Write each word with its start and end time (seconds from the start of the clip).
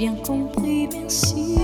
bien 0.00 0.14
compris, 0.14 0.88
merci. 0.90 1.58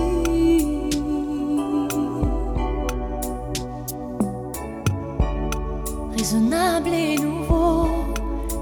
Raisonnable 6.15 6.91
et 6.91 7.17
nouveau, 7.17 7.89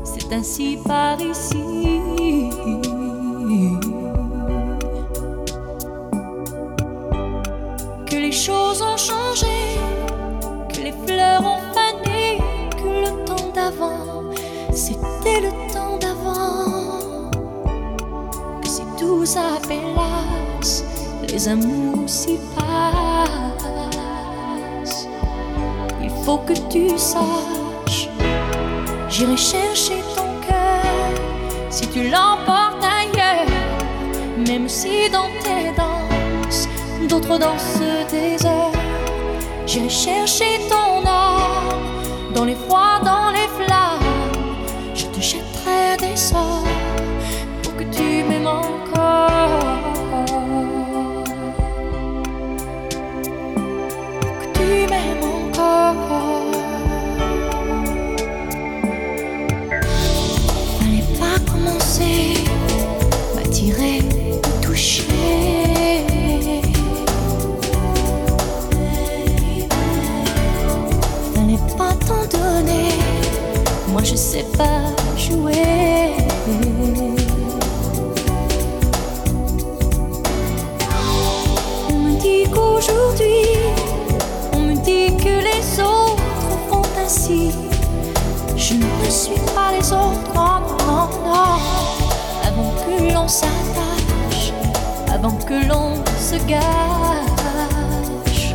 c'est 0.05 0.33
ainsi 0.33 0.79
par 0.87 1.21
ici. 1.21 1.74
les 21.35 21.49
amours 21.49 22.09
s'y 22.09 22.39
passent. 22.55 23.89
Il 26.01 26.11
faut 26.25 26.39
que 26.39 26.53
tu 26.73 26.97
saches, 26.97 28.09
j'irai 29.09 29.37
chercher 29.37 29.99
ton 30.15 30.29
cœur 30.47 31.11
si 31.71 31.89
tu 31.89 32.03
l'emportes 32.05 32.85
ailleurs, 33.01 33.49
même 34.47 34.69
si 34.69 35.11
dans 35.11 35.31
tes 35.45 35.73
danses, 35.77 36.69
d'autres 37.09 37.37
dansent 37.37 37.81
des 38.13 38.47
heures. 38.47 38.81
J'irai 39.67 39.89
chercher 39.89 40.61
ton 40.69 41.05
âme 41.05 42.33
dans 42.33 42.45
les 42.45 42.55
froids 42.55 43.01
dans 43.05 43.24
sais 74.35 74.47
pas 74.59 74.91
jouer. 75.17 76.11
On 81.89 81.99
me 81.99 82.19
dit 82.19 82.51
qu'aujourd'hui, 82.51 83.47
on 84.53 84.59
me 84.59 84.75
dit 84.75 85.17
que 85.25 85.35
les 85.49 85.81
autres 85.81 86.49
font 86.69 86.83
ainsi. 87.01 87.53
Je 88.57 88.75
ne 88.75 89.09
suis 89.09 89.41
pas 89.55 89.71
les 89.71 89.93
autres, 89.93 90.35
non, 90.35 90.59
non, 90.85 91.09
non. 91.25 91.61
Avant 92.49 92.73
que 92.83 93.13
l'on 93.15 93.29
s'attache, 93.29 94.53
avant 95.13 95.37
que 95.49 95.65
l'on 95.69 95.95
se 96.19 96.37
gâche, 96.49 98.55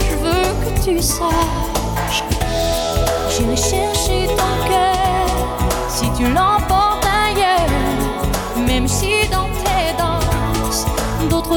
je 0.00 0.14
veux 0.22 0.48
que 0.62 0.70
tu 0.84 1.00
saches. 1.00 1.65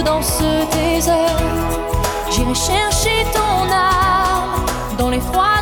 dans 0.04 0.22
ce 0.22 0.66
désert. 0.72 1.16
J'irai 2.32 2.56
chercher 2.56 3.26
ton 3.34 3.72
âme 3.72 4.66
dans 4.98 5.10
les 5.10 5.20
froids. 5.20 5.59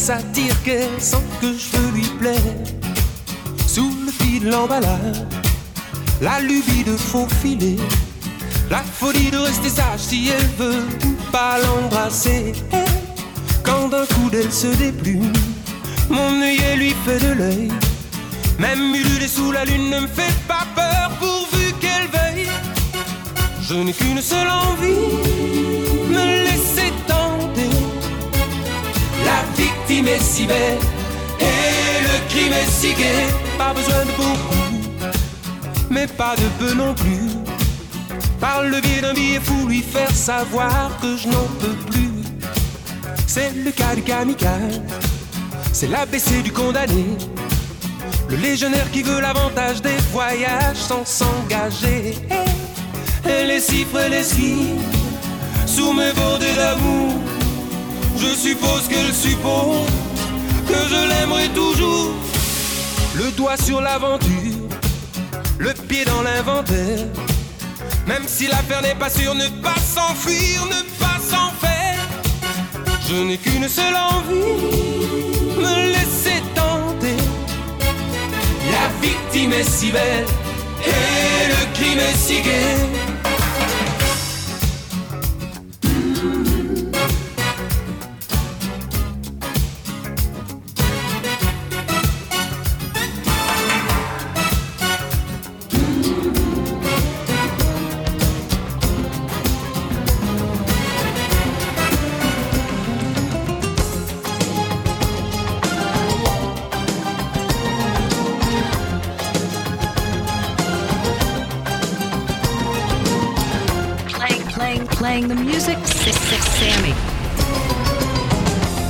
Satire 0.00 0.62
qu'elle 0.62 0.98
sent 0.98 1.28
que 1.42 1.52
je 1.52 1.76
veux 1.76 1.90
lui 1.92 2.08
plaire. 2.18 2.56
Sous 3.66 3.92
le 4.06 4.10
fil 4.10 4.44
de 4.44 4.50
l'emballage, 4.50 5.22
la 6.22 6.40
lubie 6.40 6.84
de 6.84 6.96
faufiler, 6.96 7.76
la 8.70 8.82
folie 8.82 9.30
de 9.30 9.36
rester 9.36 9.68
sage 9.68 10.00
si 10.00 10.30
elle 10.30 10.48
veut 10.58 10.86
pas 11.30 11.58
l'embrasser. 11.58 12.54
Quand 13.62 13.88
d'un 13.88 14.06
coup 14.06 14.30
d'elle 14.30 14.50
se 14.50 14.68
déplume, 14.68 15.32
mon 16.08 16.40
œillet 16.40 16.76
lui 16.76 16.94
fait 17.04 17.20
de 17.20 17.32
l'œil. 17.32 17.68
Même 18.58 18.94
ululé 18.94 19.28
sous 19.28 19.52
la 19.52 19.66
lune 19.66 19.90
ne 19.90 20.00
me 20.00 20.06
fait 20.06 20.34
pas 20.48 20.66
peur 20.74 21.10
pourvu 21.20 21.74
qu'elle 21.78 22.08
veuille. 22.08 22.48
Je 23.60 23.74
n'ai 23.74 23.92
qu'une 23.92 24.22
seule 24.22 24.48
envie, 24.48 25.39
victime 29.90 30.08
est 30.08 30.22
si 30.22 30.46
belle 30.46 30.78
et 31.40 32.02
le 32.02 32.28
crime 32.28 32.52
est 32.52 32.70
si 32.70 32.94
gai. 32.94 33.26
Pas 33.58 33.72
besoin 33.74 34.04
de 34.04 34.12
beaucoup, 34.12 35.10
mais 35.90 36.06
pas 36.06 36.34
de 36.36 36.48
peu 36.58 36.74
non 36.74 36.94
plus. 36.94 37.30
Par 38.40 38.62
le 38.62 38.80
biais 38.80 39.00
d'un 39.00 39.12
billet 39.12 39.40
fou, 39.40 39.66
lui 39.66 39.82
faire 39.82 40.10
savoir 40.10 40.90
que 41.02 41.16
je 41.16 41.28
n'en 41.28 41.48
peux 41.60 41.76
plus. 41.90 42.22
C'est 43.26 43.52
le 43.64 43.70
cas 43.70 43.94
du 43.94 44.02
kamikaze, 44.02 44.80
c'est 45.72 45.88
l'ABC 45.88 46.42
du 46.42 46.52
condamné. 46.52 47.06
Le 48.28 48.36
légionnaire 48.36 48.90
qui 48.92 49.02
veut 49.02 49.20
l'avantage 49.20 49.82
des 49.82 49.96
voyages 50.12 50.76
sans 50.76 51.04
s'engager. 51.04 52.14
Et 53.28 53.44
les 53.44 53.60
chiffres 53.60 54.08
les 54.08 54.22
skis 54.22 54.68
sous 55.66 55.92
mes 55.92 56.12
bordées 56.12 56.54
d'amour. 56.54 57.29
Je 58.20 58.34
suppose 58.34 58.86
qu'elle 58.86 59.14
suppose 59.14 59.88
que 60.68 60.74
je 60.74 61.08
l'aimerai 61.08 61.48
toujours. 61.54 62.12
Le 63.14 63.30
doigt 63.30 63.56
sur 63.56 63.80
l'aventure, 63.80 64.68
le 65.58 65.72
pied 65.72 66.04
dans 66.04 66.20
l'inventaire. 66.20 67.06
Même 68.06 68.24
si 68.26 68.46
l'affaire 68.46 68.82
n'est 68.82 68.94
pas 68.94 69.08
sûre, 69.08 69.34
ne 69.34 69.48
pas 69.62 69.80
s'enfuir, 69.94 70.66
ne 70.66 70.82
pas 71.02 71.18
s'en 71.18 71.50
faire. 71.64 71.98
Je 73.08 73.14
n'ai 73.14 73.38
qu'une 73.38 73.68
seule 73.68 73.96
envie, 73.96 75.56
me 75.56 75.92
laisser 75.92 76.42
tenter. 76.54 77.16
La 78.70 78.86
victime 79.00 79.54
est 79.54 79.70
si 79.70 79.90
belle 79.90 80.26
et 80.84 81.48
le 81.48 81.74
crime 81.74 81.98
est 81.98 82.16
si 82.16 82.42
gai. 82.42 82.89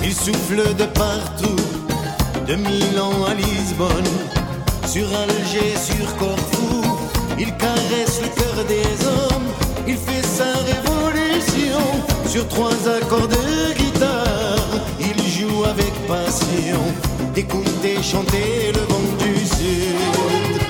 Il 0.04 0.14
souffle 0.14 0.74
de 0.76 0.84
partout, 0.84 1.56
de 2.46 2.56
Milan 2.56 3.24
à 3.26 3.34
Lisbonne, 3.34 4.12
sur 4.86 5.06
Alger, 5.16 5.74
sur 5.76 6.16
Corfou. 6.16 6.82
Il 7.38 7.56
caresse 7.56 8.20
le 8.20 8.28
cœur 8.28 8.64
des 8.68 9.06
hommes, 9.06 9.50
il 9.88 9.96
fait 9.96 10.22
sa 10.22 10.52
révolution 10.70 11.80
sur 12.28 12.46
trois 12.48 12.76
accords 12.98 13.28
de 13.28 13.72
guitare. 13.78 14.58
Il 15.00 15.22
joue 15.26 15.64
avec 15.64 15.94
passion, 16.06 16.80
écoutez 17.34 18.02
chanter 18.02 18.72
le 18.74 18.80
vent 18.80 19.16
du 19.18 19.46
sud. 19.46 20.69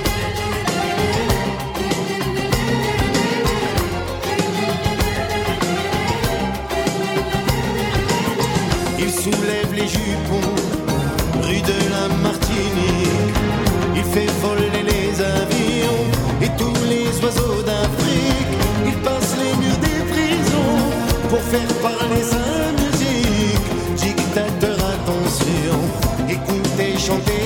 Rue 9.98 11.60
de 11.62 11.78
la 11.90 12.08
Martinique. 12.22 13.34
Il 13.96 14.04
fait 14.04 14.30
voler 14.42 14.82
les 14.84 15.20
avions 15.20 16.04
et 16.42 16.48
tous 16.56 16.84
les 16.88 17.08
oiseaux 17.24 17.62
d'Afrique. 17.62 18.52
Il 18.86 18.94
passe 19.02 19.36
les 19.38 19.54
murs 19.60 19.78
des 19.78 20.00
prisons 20.12 20.82
pour 21.28 21.40
faire 21.40 21.72
parler 21.82 22.22
sa 22.22 22.46
musique. 22.80 23.96
Dictateur, 23.96 24.76
attention, 24.94 25.78
écoutez 26.28 26.98
chanter 26.98 27.39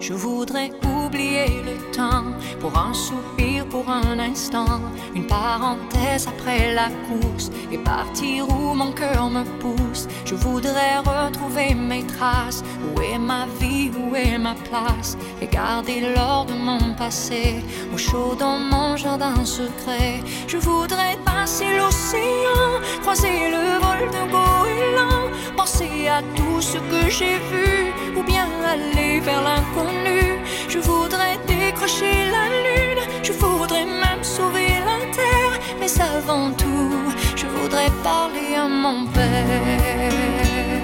Je 0.00 0.14
voudrais 0.14 0.70
oublier 0.84 1.62
le 1.64 1.76
temps 1.92 2.24
pour 2.60 2.78
un 2.78 2.94
soupir, 2.94 3.66
pour 3.66 3.90
un 3.90 4.18
instant, 4.18 4.80
une 5.14 5.26
parenthèse 5.26 6.28
après 6.28 6.72
la 6.72 6.88
course 7.08 7.50
et 7.72 7.78
partir 7.78 8.48
où 8.48 8.74
mon 8.74 8.92
cœur 8.92 9.28
me 9.28 9.42
pousse. 9.58 10.06
Je 10.24 10.36
voudrais 10.36 10.98
retrouver 10.98 11.74
mes 11.74 12.04
traces. 12.06 12.62
Où 12.94 13.00
est 13.00 13.18
ma 13.18 13.46
vie, 13.60 13.90
où 13.98 14.14
est 14.14 14.38
ma 14.38 14.54
place? 14.54 15.18
Et 15.42 15.46
garder 15.46 16.00
l'or 16.14 16.46
de 16.46 16.54
mon 16.54 16.94
passé 16.94 17.62
au 17.92 17.98
chaud 17.98 18.36
dans 18.38 18.58
mon 18.58 18.96
jardin 18.96 19.44
secret. 19.44 20.22
Je 20.46 20.58
voudrais 20.58 21.18
passer 21.24 21.76
l'océan, 21.76 22.80
croiser 23.02 23.50
le 23.50 23.78
vol 23.82 24.10
d'un 24.12 24.26
goéland, 24.26 25.28
penser 25.56 26.08
à 26.08 26.22
tout 26.36 26.60
ce 26.60 26.78
que 26.78 27.10
j'ai 27.10 27.38
vu 27.50 27.92
ou 28.16 28.22
bien 28.22 28.46
aller 28.74 29.20
vers 29.20 29.42
l'inconnu. 29.42 30.20
Je 30.68 30.78
voudrais 30.78 31.36
décrocher 31.46 32.16
la 32.36 32.44
lune, 32.64 33.02
je 33.22 33.32
voudrais 33.32 33.86
même 34.04 34.22
sauver 34.22 34.70
la 34.88 34.98
terre, 35.18 35.54
mais 35.80 35.92
avant 36.00 36.50
tout, 36.52 36.92
je 37.36 37.46
voudrais 37.46 37.90
parler 38.02 38.50
à 38.64 38.68
mon 38.68 39.06
père. 39.06 40.82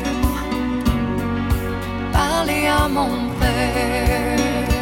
Parler 2.12 2.66
à 2.66 2.88
mon 2.88 3.14
père. 3.40 4.73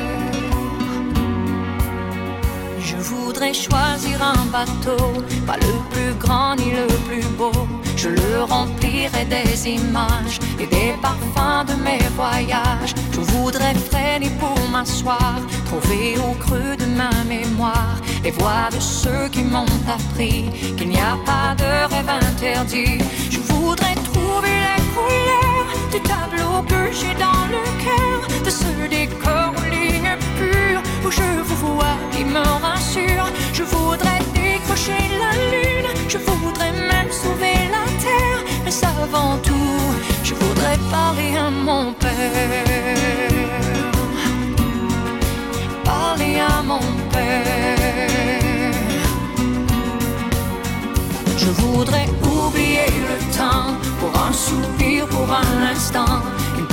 Voudrais 3.13 3.55
choisir 3.55 4.23
un 4.23 4.45
bateau, 4.47 5.13
pas 5.47 5.57
le 5.57 5.75
plus 5.93 6.15
grand 6.19 6.55
ni 6.57 6.71
le 6.71 6.87
plus 7.09 7.27
beau. 7.39 7.53
Je 7.97 8.09
le 8.09 8.43
remplirai 8.43 9.25
des 9.25 9.69
images 9.69 10.39
et 10.59 10.67
des 10.67 10.95
parfums 11.01 11.65
de 11.69 11.75
mes 11.83 12.03
voyages. 12.17 12.95
Je 13.13 13.21
voudrais 13.33 13.75
freiner 13.75 14.31
pour 14.41 14.59
m'asseoir, 14.71 15.35
trouver 15.67 16.17
au 16.19 16.33
creux 16.45 16.77
de 16.77 16.87
ma 17.01 17.13
mémoire 17.29 17.97
les 18.25 18.31
voix 18.31 18.69
de 18.73 18.81
ceux 18.81 19.29
qui 19.31 19.43
m'ont 19.43 19.67
appris 19.89 20.45
qu'il 20.77 20.89
n'y 20.89 21.01
a 21.01 21.17
pas 21.27 21.55
de 21.57 21.71
rêve 21.93 22.09
interdit. 22.09 22.99
Je 23.31 23.39
voudrais 23.53 23.95
trouver 24.11 24.57
les 24.67 24.83
couleurs 24.95 25.69
du 25.93 26.01
tableau 26.01 26.63
que 26.69 26.93
j'ai 26.93 27.15
dans 27.15 27.45
le 27.55 27.63
cœur, 27.85 28.45
de 28.45 28.51
ce 28.51 28.89
décor 28.89 29.62
où 31.05 31.11
je 31.11 31.43
vous 31.45 31.75
vois 31.75 31.97
qui 32.11 32.25
me 32.25 32.45
rassure. 32.67 33.27
Je 33.53 33.63
voudrais 33.63 34.21
décrocher 34.35 35.03
la 35.23 35.33
lune, 35.53 35.91
je 36.09 36.19
voudrais 36.19 36.73
même 36.73 37.11
sauver 37.11 37.57
la 37.77 37.85
terre, 38.05 38.41
mais 38.65 38.73
avant 38.85 39.37
tout, 39.39 39.81
je 40.25 40.35
voudrais 40.35 40.79
parler 40.91 41.37
à 41.37 41.51
mon 41.51 41.93
père. 41.93 42.11
Parler 45.85 46.41
à 46.41 46.63
mon 46.63 46.81
père. 47.11 48.73
Je 51.37 51.51
voudrais 51.63 52.09
oublier 52.23 52.87
le 53.09 53.37
temps 53.37 53.75
pour 54.01 54.13
un 54.29 54.33
soupir, 54.33 55.07
pour 55.09 55.29
un 55.31 55.73
instant, 55.73 56.23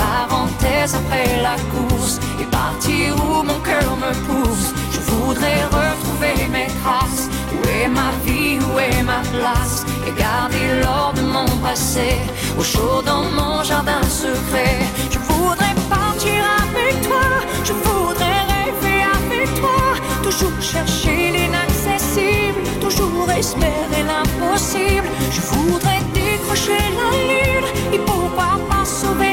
parenthèse 0.01 0.95
après 0.95 1.41
la 1.41 1.55
course 1.73 2.19
et 2.41 2.45
partir 2.45 3.15
où 3.25 3.43
mon 3.43 3.59
cœur 3.69 3.91
me 4.03 4.11
pousse. 4.27 4.69
Je 4.93 5.01
voudrais 5.11 5.63
retrouver 5.65 6.47
mes 6.55 6.67
traces. 6.81 7.27
Où 7.55 7.59
est 7.67 7.87
ma 7.87 8.11
vie, 8.25 8.57
où 8.67 8.79
est 8.79 9.03
ma 9.03 9.21
place? 9.33 9.85
Et 10.07 10.13
garder 10.25 10.67
l'or 10.81 11.13
de 11.15 11.21
mon 11.21 11.49
passé 11.65 12.09
au 12.57 12.63
chaud 12.63 13.01
dans 13.05 13.25
mon 13.37 13.63
jardin 13.63 14.03
secret. 14.03 14.77
Je 15.13 15.19
voudrais 15.29 15.75
partir 15.89 16.39
avec 16.65 16.93
toi, 17.07 17.27
je 17.67 17.73
voudrais 17.73 18.41
rêver 18.53 19.01
avec 19.19 19.47
toi, 19.59 19.79
toujours 20.23 20.59
chercher 20.61 21.31
l'inaccessible, 21.35 22.59
toujours 22.81 23.29
espérer 23.31 24.03
l'impossible. 24.11 25.07
Je 25.31 25.41
voudrais 25.41 26.01
décrocher 26.13 26.81
la 26.99 27.09
lune 27.29 27.67
et 27.93 27.99
pourquoi 27.99 28.51
pas 28.69 28.85
sauver 28.85 29.28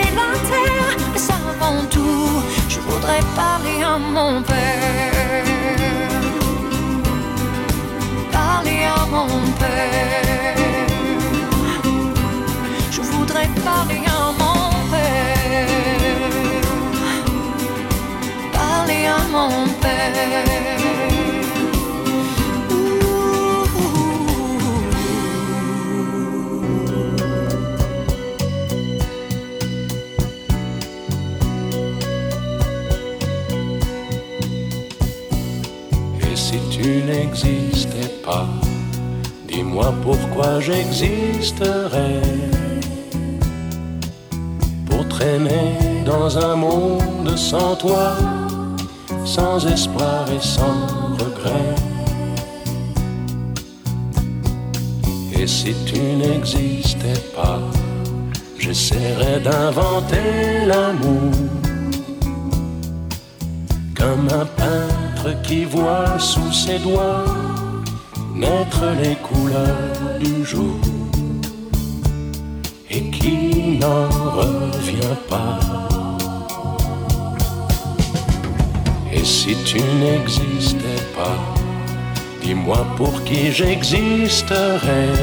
parler 3.37 3.83
à 3.83 3.99
mon 3.99 4.43
père. 4.43 5.45
Parler 8.33 8.81
à 8.99 9.07
mon 9.15 9.29
père. 9.61 10.57
Je 12.91 13.03
voudrais 13.03 13.49
parler 13.65 14.03
à 14.21 14.23
mon 14.43 14.61
père. 14.93 15.69
Parler 18.53 19.05
à 19.19 19.21
mon 19.35 19.67
père. 19.83 20.86
Dis-moi 39.47 39.93
pourquoi 40.03 40.61
j'existerais. 40.61 42.23
Pour 44.87 45.07
traîner 45.09 46.03
dans 46.05 46.39
un 46.39 46.57
monde 46.57 47.37
sans 47.37 47.77
toi, 47.77 48.13
sans 49.25 49.67
espoir 49.67 50.27
et 50.31 50.41
sans 50.41 50.87
regret. 51.23 51.75
Et 55.39 55.47
si 55.47 55.75
tu 55.85 56.01
n'existais 56.01 57.21
pas, 57.35 57.61
j'essaierais 58.59 59.41
d'inventer 59.41 60.67
l'amour 60.67 61.33
comme 63.95 64.29
un 64.29 64.47
peintre 64.47 65.43
qui 65.43 65.65
voit 65.65 66.19
sous 66.19 66.53
ses 66.53 66.79
doigts 66.79 67.25
naître 68.37 68.85
les 69.03 69.17
couleurs 69.17 70.19
du 70.21 70.45
jour 70.45 70.79
et 72.91 73.03
qui 73.11 73.79
n'en 73.81 74.09
revient 74.41 75.17
pas. 75.29 75.59
Et 79.13 79.25
si 79.25 79.57
tu 79.65 79.81
n'existais 80.03 81.03
pas, 81.17 81.39
dis-moi 82.43 82.87
pour 82.97 83.25
qui 83.25 83.53
j'existerais. 83.53 85.15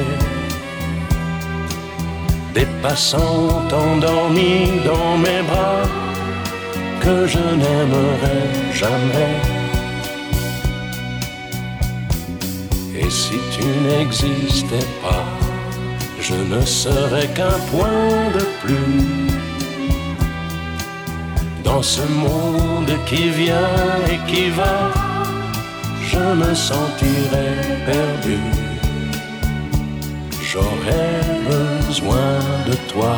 Des 2.55 2.67
passants 2.81 3.63
endormis 3.71 4.69
dans 4.85 5.17
mes 5.17 5.41
bras 5.49 5.87
que 6.99 7.27
je 7.27 7.39
n'aimerai 7.61 8.39
jamais. 8.73 9.52
Si 13.13 13.37
tu 13.53 13.63
n'existais 13.87 14.87
pas, 15.03 15.25
je 16.19 16.33
ne 16.33 16.61
serais 16.65 17.27
qu'un 17.27 17.59
point 17.71 18.31
de 18.37 18.43
plus 18.63 19.29
dans 21.63 21.83
ce 21.83 22.01
monde 22.25 22.91
qui 23.05 23.29
vient 23.29 23.77
et 24.11 24.19
qui 24.29 24.49
va. 24.49 24.91
Je 26.11 26.23
me 26.41 26.53
sentirais 26.55 27.55
perdu. 27.85 28.39
J'aurais 30.49 31.21
besoin 31.49 32.31
de 32.67 32.75
toi. 32.91 33.17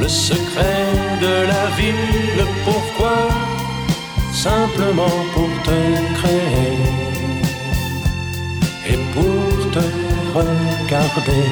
Le 0.00 0.08
secret 0.08 0.92
de 1.20 1.46
la 1.52 1.66
vie, 1.76 1.92
le 2.36 2.44
pourquoi, 2.64 3.28
simplement 4.32 5.16
pour 5.34 5.50
te 5.64 5.78
créer 6.18 6.78
et 8.90 8.98
pour 9.12 9.70
te 9.72 9.84
regarder? 10.34 11.46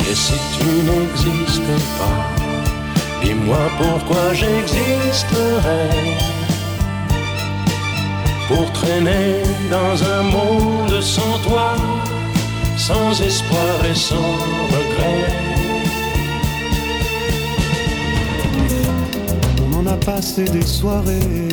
Et 0.00 0.14
si 0.14 0.34
tu 0.58 0.66
n'existes 0.88 1.76
pas, 1.98 2.25
dis-moi 3.46 3.70
pourquoi 3.78 4.34
j'existerais. 4.34 5.90
Pour 8.48 8.72
traîner 8.72 9.42
dans 9.70 10.02
un 10.04 10.22
monde 10.22 11.00
sans 11.00 11.38
toi, 11.46 11.74
sans 12.76 13.20
espoir 13.20 13.84
et 13.90 13.94
sans 13.94 14.32
regret? 14.72 15.24
On 19.72 19.80
en 19.80 19.86
a 19.86 19.96
passé 19.96 20.44
des 20.44 20.66
soirées 20.66 21.48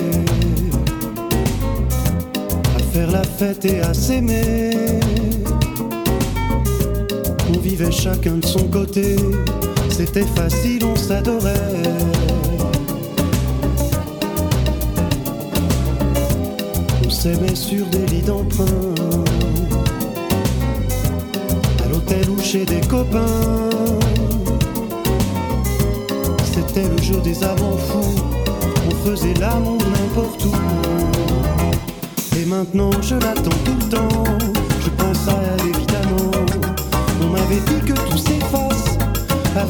à 2.75 2.79
faire 2.93 3.11
la 3.11 3.23
fête 3.23 3.65
et 3.65 3.81
à 3.81 3.93
s'aimer. 3.93 4.71
On 7.49 7.59
vivait 7.59 7.91
chacun 7.91 8.35
de 8.35 8.45
son 8.45 8.67
côté, 8.67 9.15
c'était 9.93 10.25
facile, 10.25 10.83
on 10.85 10.95
s'adorait. 10.95 11.53
On 17.05 17.09
s'aimait 17.09 17.55
sur 17.55 17.85
des 17.87 18.05
lits 18.07 18.23
d'emprunt, 18.23 18.65
à 21.83 21.87
l'hôtel 21.89 22.29
ou 22.29 22.39
chez 22.41 22.65
des 22.65 22.81
copains. 22.81 23.69
C'était 26.43 26.89
le 26.89 27.01
jeu 27.01 27.21
des 27.21 27.43
amants 27.43 27.77
fous, 27.77 28.23
on 28.87 28.95
faisait 29.07 29.35
l'amour 29.39 29.77
n'importe 29.77 30.45
où. 30.45 30.55
Et 32.37 32.45
maintenant 32.45 32.91
je 33.01 33.15
l'attends 33.15 33.59
tout 33.63 33.77
le 33.79 33.89
temps, 33.89 34.23
je 34.81 34.89
pense 34.89 35.27
à 35.27 35.35
elle 35.53 35.67
évidemment. 35.67 36.31
On 37.21 37.27
m'avait 37.27 37.61
dit 37.67 37.81
que 37.85 37.93
tout 37.93 38.17
s'efface 38.17 38.32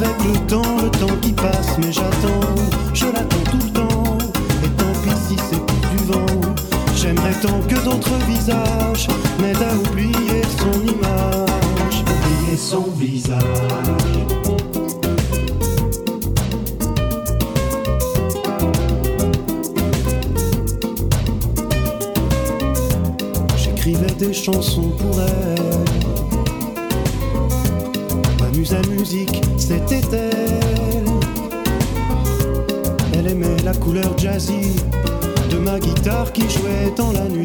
avec 0.03 0.23
le 0.23 0.47
temps, 0.47 0.77
le 0.81 0.89
temps 0.89 1.15
qui 1.21 1.31
passe. 1.31 1.77
Mais 1.79 1.91
j'attends, 1.91 2.55
je 2.93 3.05
l'attends 3.05 3.43
tout 3.51 3.57
le 3.63 3.71
temps. 3.71 4.17
Et 4.63 4.69
tant 4.69 4.93
pis 5.03 5.17
si 5.27 5.35
c'est 5.49 5.65
pour 5.65 5.79
du 5.91 5.97
vent. 6.11 6.53
J'aimerais 6.95 7.33
tant 7.41 7.59
que 7.67 7.83
d'autres 7.83 8.17
visages 8.27 9.07
m'aident 9.39 9.63
à 9.63 9.75
oublier 9.89 10.41
son 10.57 10.81
image. 10.81 12.03
Oublier 12.03 12.57
son 12.57 12.85
visage. 12.97 13.39
J'écrivais 23.57 24.11
des 24.17 24.33
chansons 24.33 24.89
pour 24.97 25.19
elle. 25.21 26.02
Muse 28.63 28.75
à 28.75 28.81
musique, 28.87 29.41
c'était 29.57 29.99
elle. 30.13 31.03
Elle 33.13 33.27
aimait 33.27 33.61
la 33.61 33.73
couleur 33.73 34.17
jazzy 34.17 34.77
de 35.51 35.57
ma 35.57 35.77
guitare 35.81 36.31
qui 36.31 36.43
jouait 36.49 36.93
dans 36.95 37.11
la 37.11 37.27
nuit. 37.27 37.43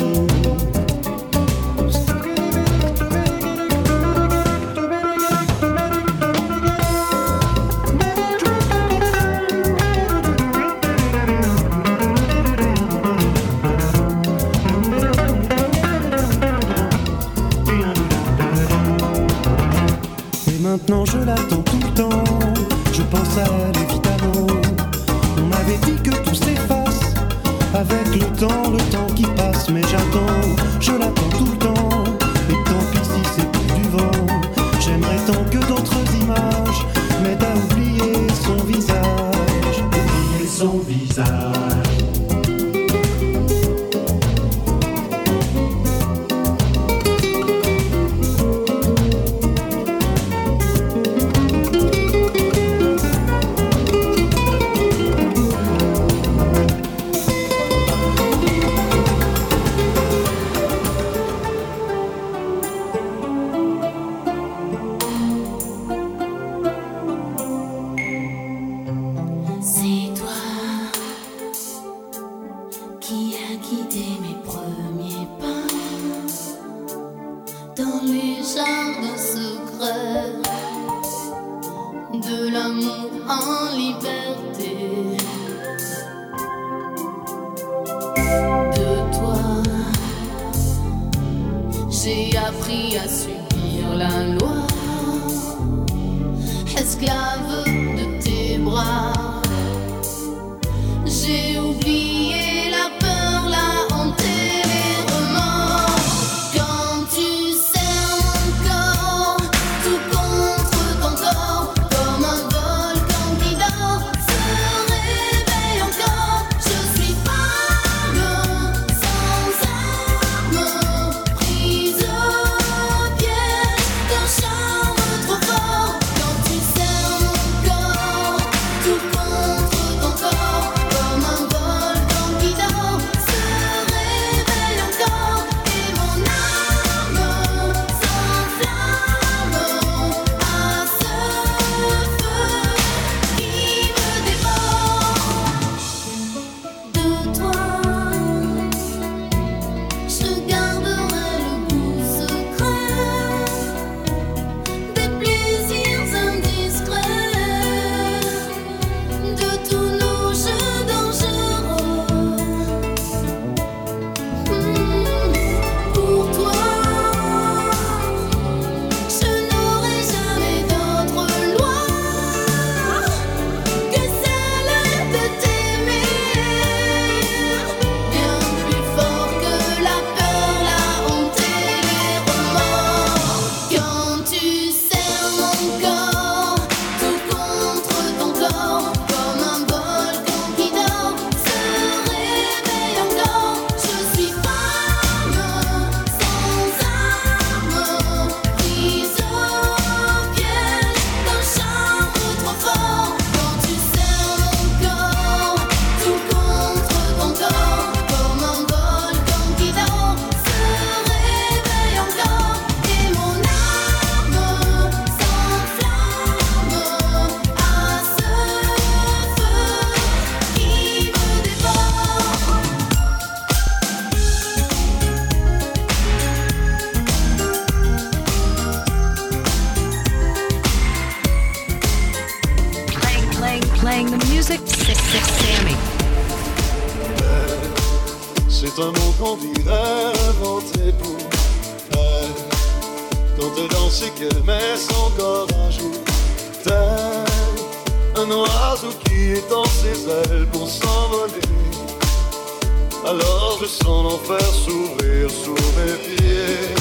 Alors 253.07 253.59
je 253.61 253.67
sens 253.67 254.05
l'enfer 254.05 254.47
s'ouvrir 254.65 255.31
sous 255.31 255.55
mes 255.77 255.97
pieds. 256.07 256.75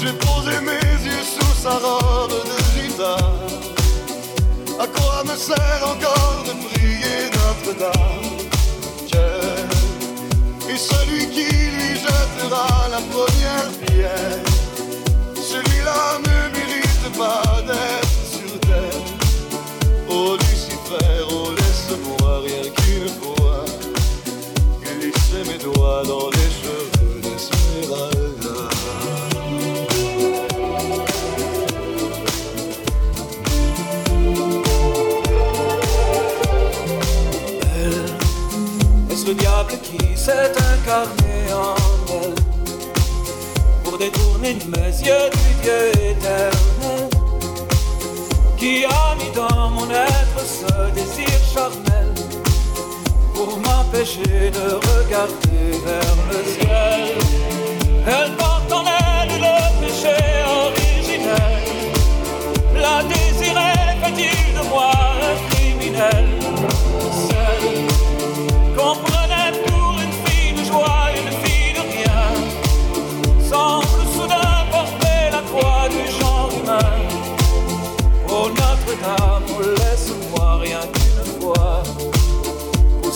J'ai 0.00 0.12
posé 0.12 0.60
mes 0.60 1.04
yeux 1.04 1.24
sous 1.34 1.54
sa 1.60 1.72
robe 1.72 2.30
de 2.30 2.56
gitane. 2.72 3.50
À 4.78 4.86
quoi 4.86 5.24
me 5.24 5.36
sert 5.36 5.82
encore 5.82 6.44
de 6.46 6.52
prier 6.68 7.30
Notre-Dame? 7.32 8.30
Et 10.70 10.76
celui 10.76 11.28
qui 11.30 11.44
lui 11.44 11.94
jettera 11.94 12.88
la 12.90 13.00
première 13.14 13.70
pierre, 13.86 14.42
celui-là 15.36 16.18
ne 16.18 16.36
mérite 16.56 17.08
pas 17.16 17.62
d'être 17.66 18.18
sur 18.34 18.60
terre. 18.60 19.02
Oh 20.08 20.36
Lucifer, 20.36 21.23
qui 48.56 48.84
a 48.84 49.14
mis 49.16 49.30
dans 49.34 49.70
mon 49.70 49.90
être 49.90 50.40
ce 50.40 50.90
désir 50.94 51.28
charnel 51.52 51.93
pour 53.34 53.58
m'empêcher 53.58 54.50
de 54.58 54.66
regarder 54.90 55.66
vers 55.84 56.16
le 56.30 56.40
ciel. 56.52 57.18
Elle 58.06 58.32
porte 58.36 58.72
en 58.72 58.84
elle 58.84 59.34
le 59.46 59.56
péché 59.80 60.16
originel. 60.62 61.64
La 62.74 63.02
désirait 63.02 63.96
fait-il 64.02 64.54
de 64.58 64.68
moi 64.68 64.92
un 65.30 65.36
criminel 65.50 66.26
qu'on 68.76 68.96
prenait 69.06 69.52
pour 69.66 69.92
une 70.04 70.16
fille 70.24 70.52
de 70.52 70.64
joie, 70.64 71.06
une 71.22 71.32
fille 71.42 71.72
de 71.78 71.82
rien, 71.94 72.24
semble 73.48 74.02
soudain 74.14 74.66
porter 74.70 75.22
la 75.32 75.42
croix 75.50 75.88
du 75.88 76.04
genre 76.18 76.50
humain. 76.58 76.94
Oh 78.28 78.48
Notre-Dame, 78.48 79.43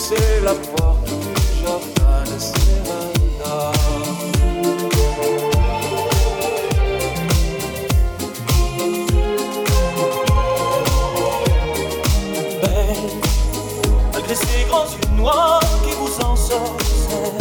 pousser 0.09 0.41
la 0.43 0.53
porte 0.53 1.05
du 1.05 1.61
jardin 1.61 2.23
de 15.01 15.15
noirs 15.15 15.59
qui 15.83 15.93
vous 15.93 16.25
ensorcellent, 16.25 17.37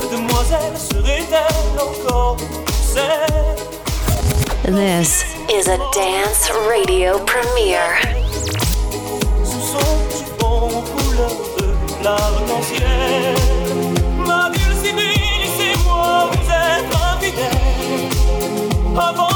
la 0.00 0.16
demoiselle 0.16 0.76
serait-elle 0.76 1.80
encore 1.80 2.36
celle? 2.94 3.56
This 4.64 5.24
is 5.50 5.68
a 5.68 5.76
dance 5.92 6.50
radio 6.68 7.18
premiere. 7.26 8.11
L'arc-en-ciel. 12.02 13.34
Ma 14.26 14.50
dulcinée, 14.50 15.14
laissez-moi 15.42 16.30
vous 16.32 16.50
être 16.50 17.14
infidèle 17.14 18.08
avant 18.96 19.31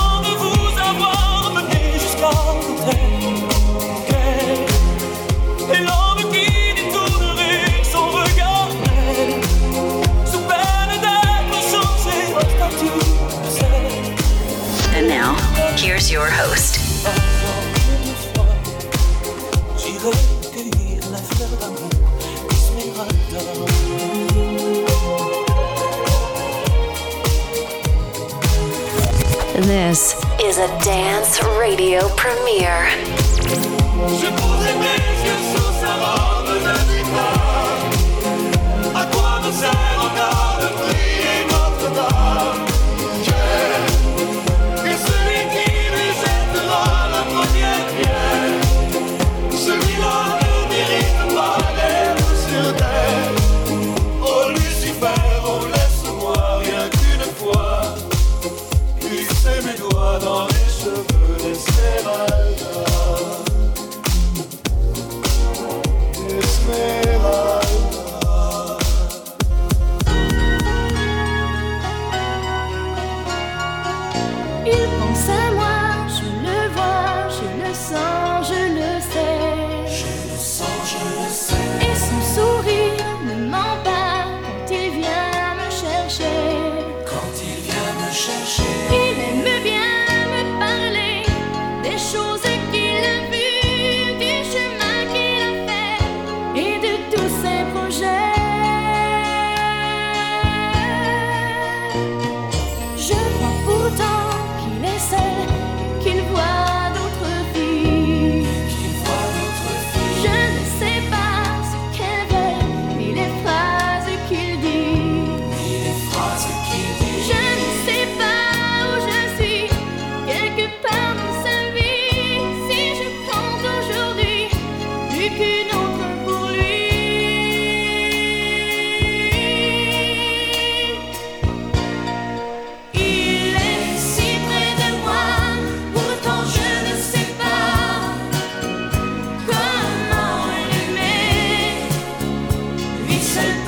It's 143.18 143.38
a 143.38 143.65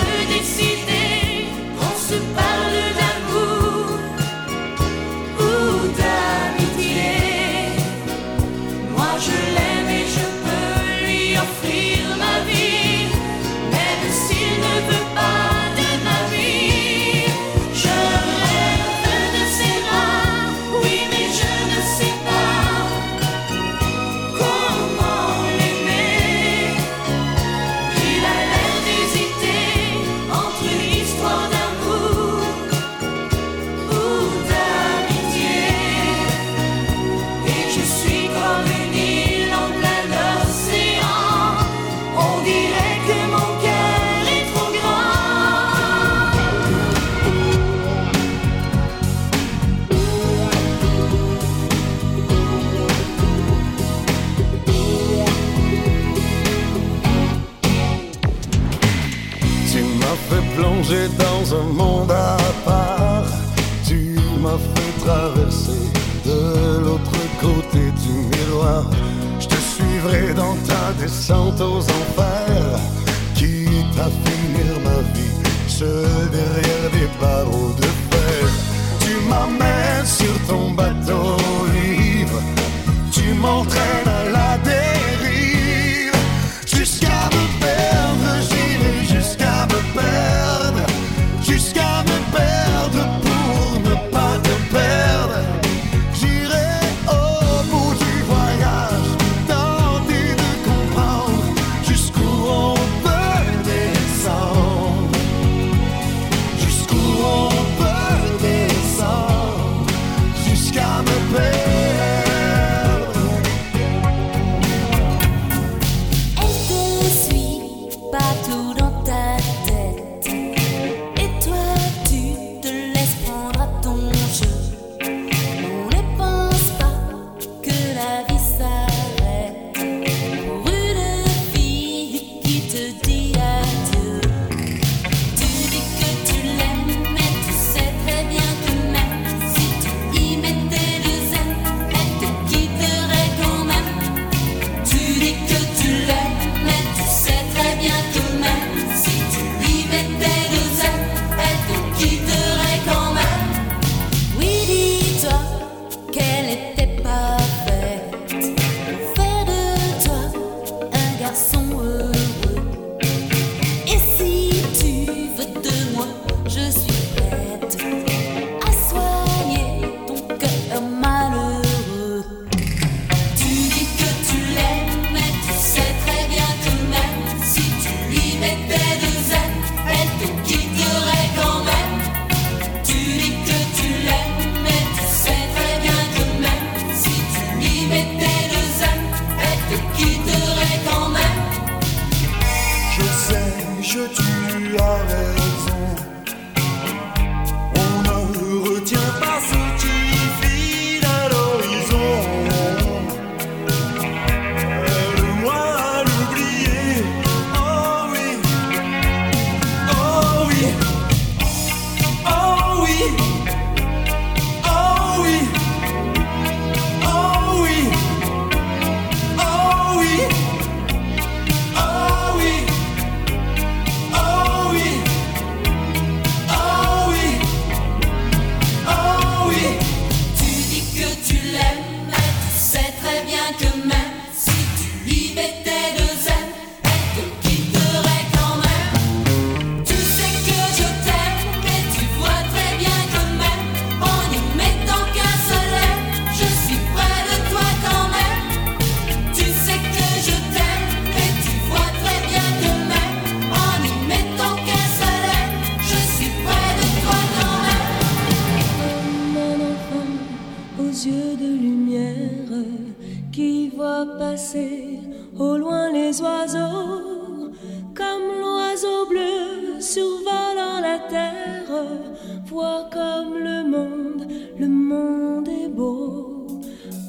comme 272.90 273.35
le 273.35 273.63
monde, 273.65 274.27
le 274.59 274.69
monde 274.69 275.48
est 275.48 275.69
beau. 275.69 276.46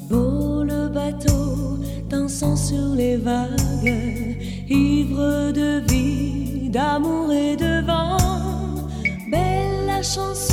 Beau 0.08 0.62
le 0.62 0.88
bateau, 0.88 1.78
dansant 2.08 2.56
sur 2.56 2.94
les 2.94 3.16
vagues, 3.16 4.36
ivre 4.68 5.50
de 5.52 5.80
vie, 5.88 6.68
d'amour 6.70 7.32
et 7.32 7.56
de 7.56 7.84
vent. 7.84 8.16
Belle 9.30 9.86
la 9.86 10.02
chanson 10.02 10.49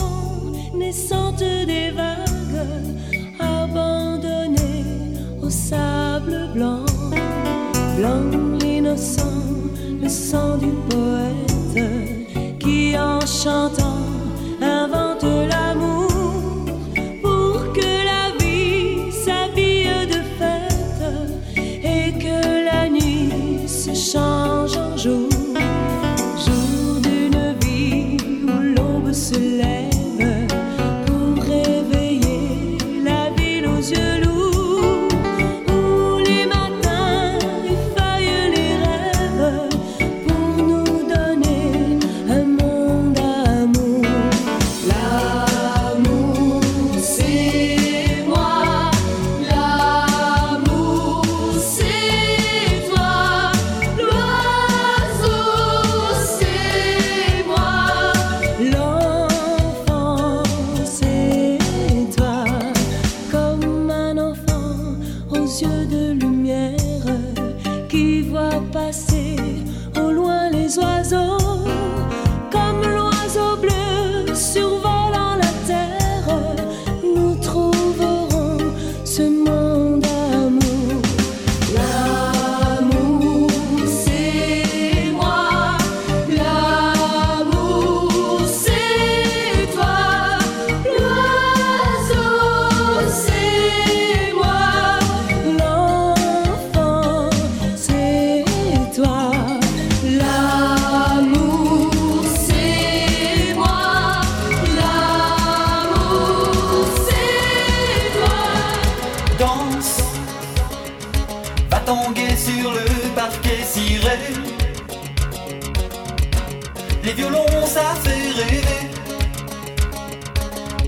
Les 117.08 117.14
violons, 117.14 117.66
ça 117.66 117.96
fait 118.04 118.32
rêver. 118.36 118.64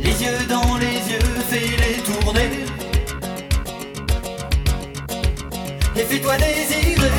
Les 0.03 0.21
yeux 0.21 0.45
dans 0.49 0.75
les 0.75 0.97
yeux, 1.13 1.31
fais-les 1.49 2.01
tourner. 2.03 2.49
Et 5.95 6.03
fais-toi 6.03 6.35
désirer. 6.35 7.11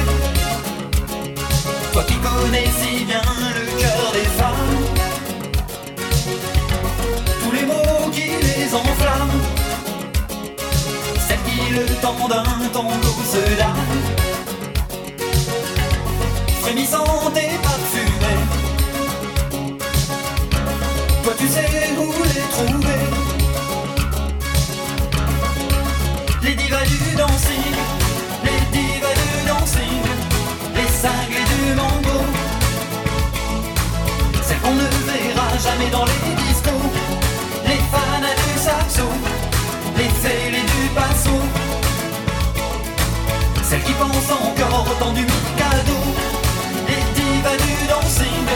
Toi 1.94 2.04
qui 2.08 2.16
connais 2.16 2.68
si 2.78 3.04
bien 3.06 3.22
le 3.56 3.80
cœur 3.80 4.12
des 4.12 4.28
femmes. 4.38 4.76
Tous 7.42 7.52
les 7.52 7.64
mots 7.64 8.10
qui 8.12 8.28
les 8.48 8.74
enflamment. 8.74 9.44
Celles 11.26 11.44
qui 11.46 11.72
le 11.72 11.86
temps 12.02 12.28
d'un 12.28 12.68
tango 12.70 13.12
se 13.32 13.56
dame. 13.56 13.92
Frémissante 16.60 17.36
et 17.38 17.56
parfumée. 17.62 17.99
Tu 21.40 21.48
sais 21.48 21.94
où 21.96 22.12
les 22.22 22.46
trouver. 22.54 23.02
Les 26.42 26.54
divas 26.54 26.84
du 26.84 27.16
dancing, 27.16 27.76
les 28.44 28.60
divas 28.76 29.16
du 29.22 29.48
dancing, 29.48 30.02
les 30.76 30.90
cinglés 31.02 31.46
du 31.52 31.74
mango. 31.80 32.18
Celles 34.42 34.58
qu'on 34.58 34.74
ne 34.74 34.88
verra 35.08 35.48
jamais 35.66 35.90
dans 35.90 36.04
les 36.04 36.22
discos, 36.42 36.84
les 37.66 37.80
fans 37.90 38.20
du 38.42 38.58
saxo, 38.66 39.08
les 39.96 40.10
fêlés 40.22 40.66
du 40.74 40.88
passo. 40.94 41.36
Celles 43.62 43.82
qui 43.84 43.92
pensent 43.92 44.34
encore 44.42 44.86
au 44.90 44.94
temps 45.02 45.12
du 45.12 45.22
Mikado, 45.22 45.98
les 46.88 47.02
divas 47.16 47.56
du 47.64 47.86
dancing, 47.88 48.46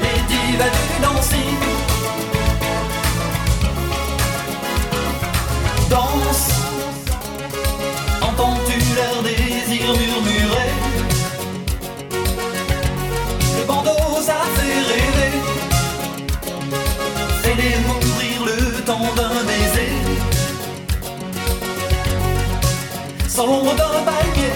les 0.00 0.20
divas 0.32 0.70
du 0.70 1.02
dancing. 1.02 1.73
Sans 23.34 23.46
l'ombre 23.48 23.74
d'un 23.74 24.00
palmier, 24.04 24.52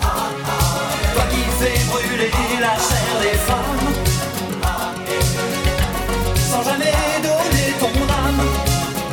toi 0.00 1.24
qui 1.30 1.42
fais 1.60 1.78
brûler 1.88 2.32
la 2.60 2.74
chair 2.74 3.10
des 3.22 3.38
femmes, 3.46 3.92
sans 6.50 6.64
jamais 6.64 6.92
donner 7.22 7.68
ton 7.78 7.94
âme. 8.12 8.42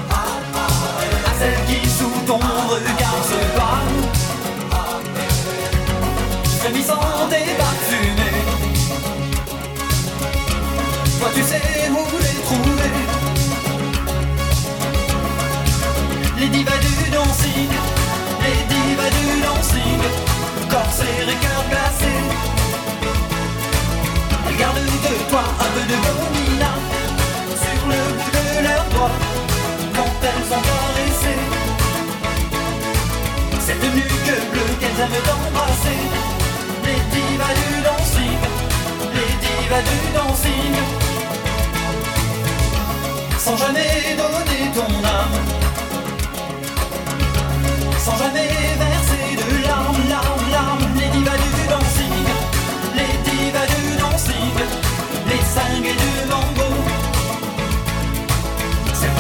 À 0.10 1.32
celle 1.38 1.60
qui 1.68 1.88
sous 1.88 2.18
ton 2.26 2.38
regard 2.40 3.22
se 3.30 3.43
de 25.04 25.30
toi 25.30 25.44
un 25.60 25.70
peu 25.74 25.84
de 25.92 25.98
domina 26.06 26.72
sur 27.64 27.82
le 27.92 28.00
bout 28.18 28.32
de 28.38 28.64
leurs 28.64 28.88
doigts 28.94 29.18
quand 29.96 30.14
elles 30.30 30.46
sont 30.50 30.64
caressées. 30.70 31.44
Cette 33.66 33.84
nuque 33.96 34.34
bleue 34.52 34.74
qu'elles 34.80 35.00
aiment 35.04 35.24
t'embrasser. 35.28 36.02
Les 36.86 37.02
divas 37.14 37.56
du 37.62 37.70
dancing, 37.88 38.42
les 39.16 39.32
divas 39.44 39.84
du 39.90 40.00
dancing. 40.16 40.76
Sans 43.40 43.58
jamais 43.58 44.16
donner 44.18 44.64
ton 44.74 44.92
âme. 45.20 45.38
Sans 48.06 48.18
jamais 48.18 48.50
verser 48.80 49.03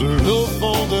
l'abîme, 0.00 0.18
seul 0.18 0.30
au 0.30 0.44
fond 0.46 0.86
de 0.90 0.97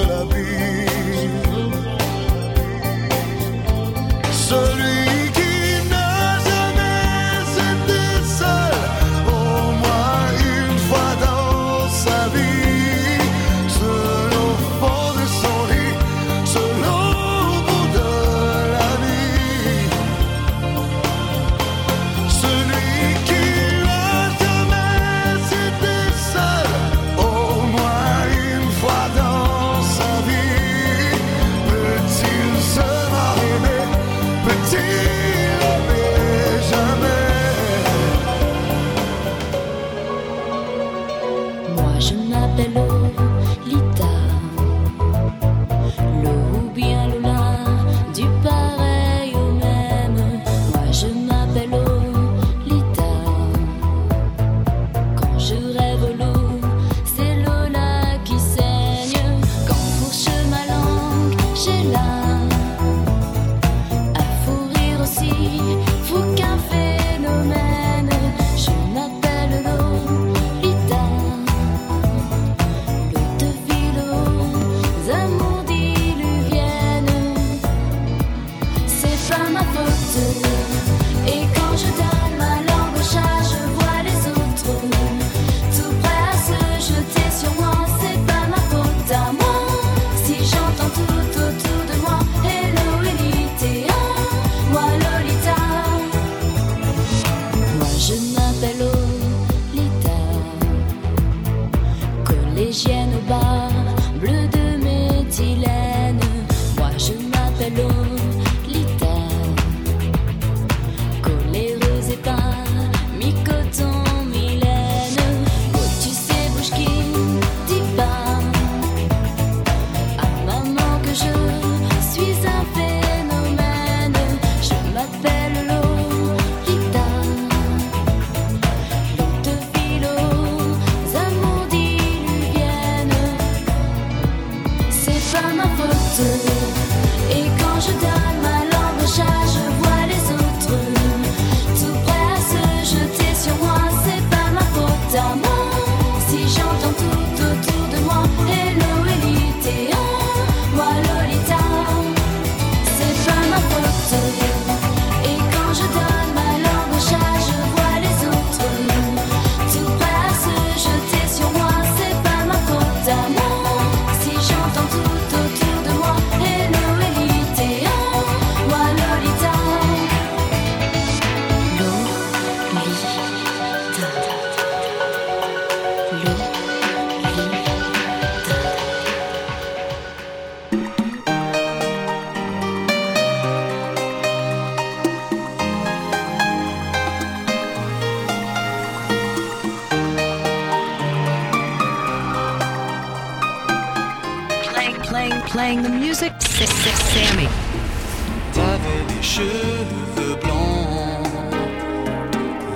T'avais 198.54 199.04
des 199.06 199.22
cheveux 199.22 200.36
blancs, 200.42 201.28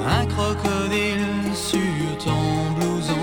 un 0.06 0.26
crocodile 0.26 1.54
sur 1.54 2.18
ton 2.22 2.70
blouson. 2.76 3.14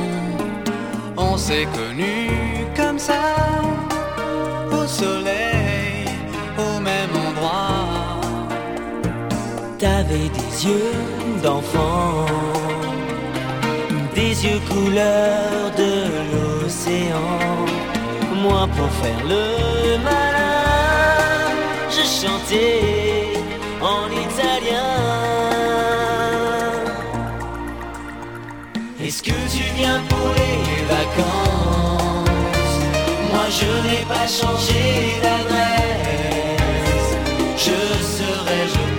On 1.17 1.37
s'est 1.37 1.67
connus 1.75 2.65
comme 2.75 2.97
ça, 2.97 3.35
au 4.71 4.87
soleil, 4.87 6.05
au 6.57 6.79
même 6.79 7.13
endroit. 7.27 8.21
T'avais 9.77 10.29
des 10.29 10.65
yeux 10.65 10.95
d'enfant, 11.43 12.25
des 14.15 14.33
yeux 14.45 14.61
couleur 14.67 15.71
de 15.77 16.63
l'océan 16.63 17.68
moi 18.41 18.67
pour 18.75 18.89
faire 19.01 19.23
le 19.27 19.97
malin. 20.03 21.49
Je 21.89 22.03
chantais 22.03 23.33
en 23.81 24.07
italien. 24.25 24.91
Est-ce 29.03 29.23
que 29.23 29.37
tu 29.55 29.63
viens 29.75 30.01
pour 30.09 30.29
les 30.39 30.83
vacances? 30.95 32.29
Moi 33.31 33.45
je 33.59 33.71
n'ai 33.87 34.03
pas 34.05 34.27
changé 34.27 34.83
d'adresse. 35.23 37.09
Je 37.57 37.79
serai, 38.15 38.59
je 38.75 38.98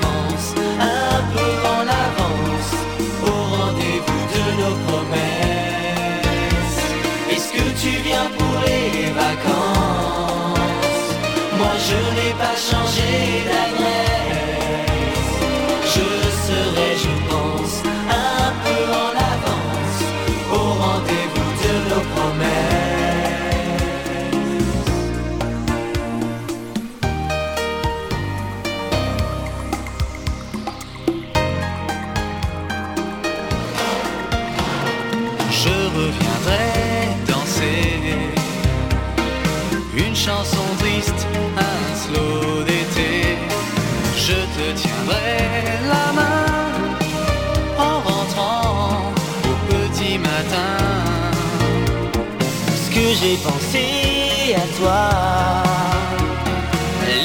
j'ai 53.21 53.37
pensé 53.37 54.55
à 54.57 54.67
toi. 54.79 55.11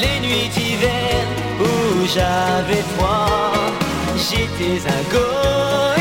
Les 0.02 0.20
nuits 0.26 0.48
d'hiver 0.48 1.24
où 1.60 2.06
j'avais 2.06 2.82
froid, 2.96 3.52
j'étais 4.16 4.86
un 4.86 5.02
goéland 5.10 5.95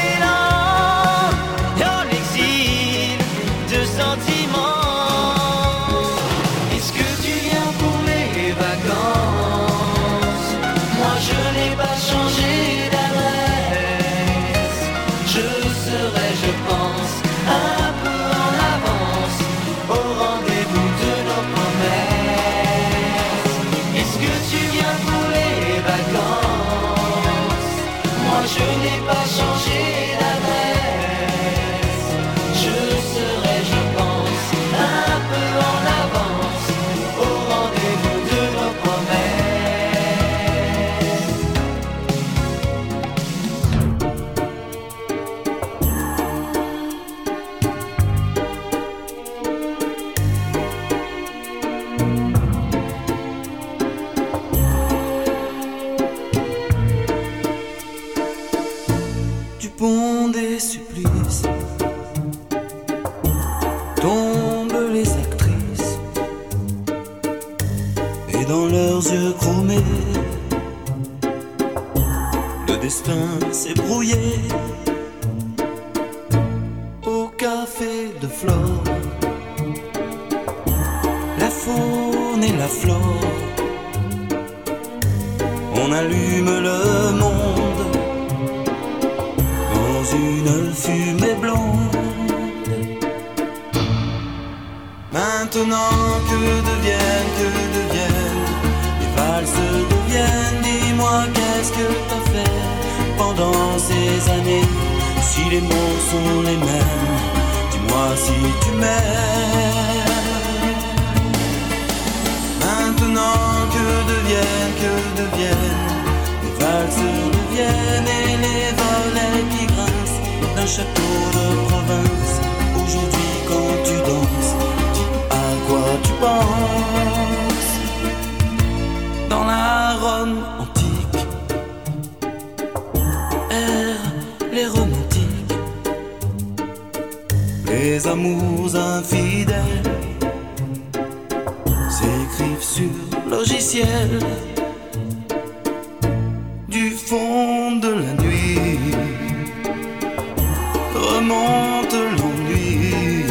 remonte 151.26 151.93
l'ennui 152.17 153.26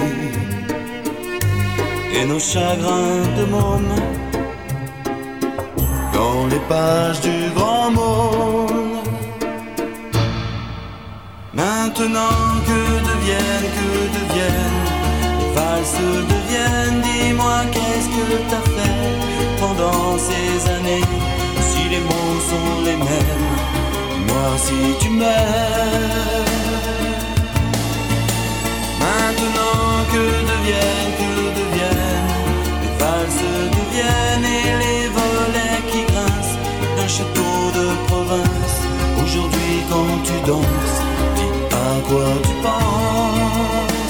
et 2.14 2.24
nos 2.26 2.38
chagrins 2.38 3.26
de 3.38 3.44
môme 3.44 3.94
dans 6.12 6.46
les 6.46 6.62
pages 6.68 7.20
du 7.20 7.50
grand 7.54 7.90
monde. 7.90 8.98
Maintenant 11.52 12.42
que 12.68 12.80
deviennent, 13.10 13.70
que 13.78 13.90
deviennent 14.18 14.82
les 15.40 15.50
valses 15.56 16.00
deviennent, 16.32 17.00
dis-moi 17.02 17.58
qu'est-ce 17.72 18.08
que 18.16 18.26
t'as 18.50 18.66
fait 18.76 19.04
pendant 19.60 20.18
ces 20.18 20.70
années 20.76 21.06
si 21.68 21.88
les 21.88 22.00
mots 22.00 22.38
sont 22.50 22.82
les 22.84 22.96
mêmes, 22.96 23.48
moi 24.26 24.48
si 24.56 24.78
tu 25.00 25.10
m'aimes. 25.10 26.63
que 30.14 30.26
deviennent, 30.52 31.12
que 31.20 31.32
deviennent 31.60 32.32
les 32.82 32.94
valses 33.00 33.46
de 33.74 33.82
Vienne 33.92 34.46
et 34.60 34.70
les 34.82 35.02
volets 35.18 35.80
qui 35.90 36.00
grincent 36.10 36.58
d'un 36.96 37.08
château 37.16 37.58
de 37.78 37.86
province. 38.08 38.76
Aujourd'hui, 39.22 39.74
quand 39.90 40.14
tu 40.28 40.36
danses, 40.50 40.98
dis 41.36 41.54
à 41.86 41.90
quoi 42.08 42.28
tu 42.46 42.54
penses. 42.66 44.03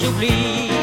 j'oublie. 0.00 0.79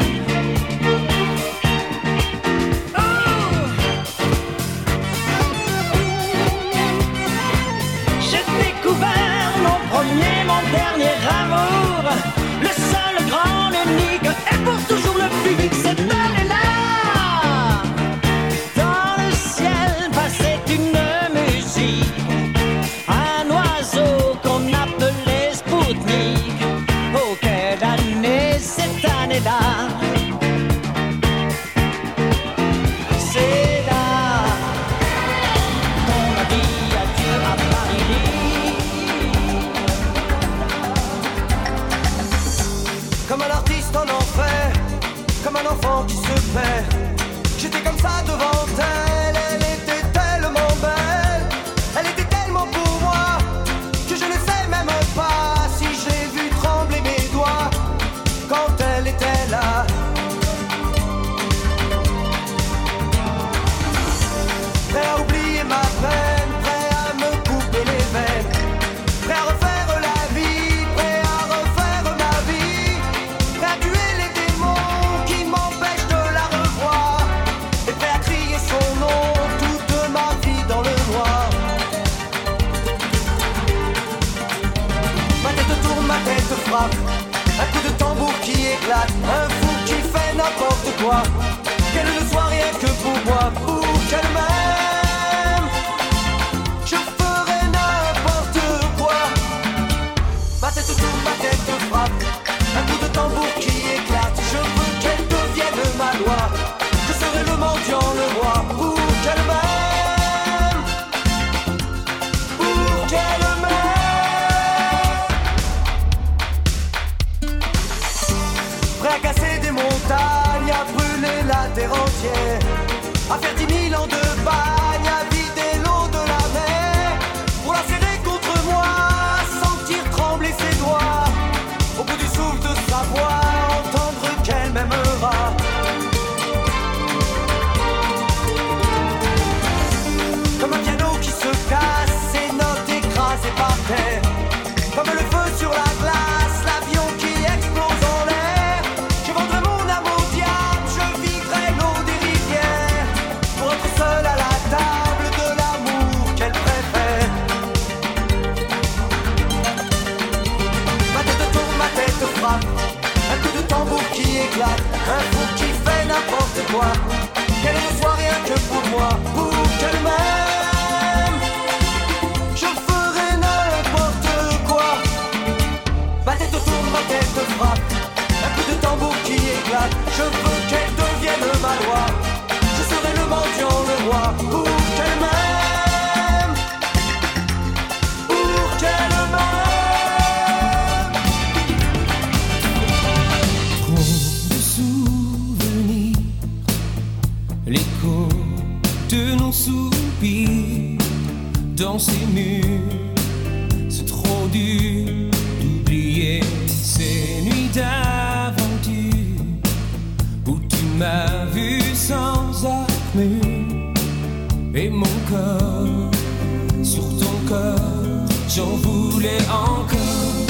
sur 216.83 217.03
ton 217.19 217.47
corps, 217.47 218.25
j'en 218.47 218.77
voulais 218.77 219.41
encore, 219.49 220.45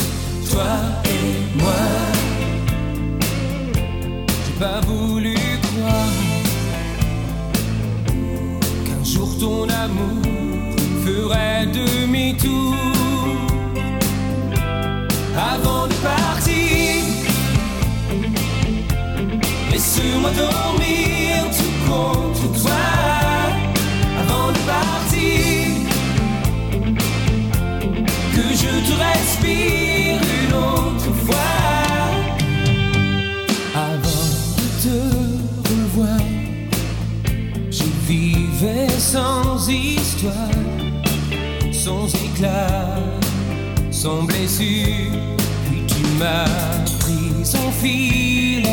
toi 0.49 0.78
et 1.05 1.57
moi. 1.57 1.73
J'ai 4.45 4.59
pas 4.59 4.82
voulu 4.82 5.36
croire 5.63 6.17
qu'un 8.86 9.03
jour 9.03 9.30
ton 9.39 9.63
amour 9.63 10.23
ferait 11.03 11.65
demi-tour. 11.67 12.66
toi, 40.28 41.71
sans 41.71 42.07
éclat, 42.15 42.97
sans 43.91 44.23
blessure. 44.23 45.11
Puis 45.69 45.82
tu 45.88 46.01
m'as 46.19 46.45
pris 46.99 47.45
sans 47.45 47.71
filature 47.71 48.63